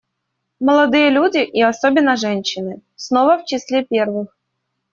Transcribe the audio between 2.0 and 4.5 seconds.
женщины— снова в числе первых.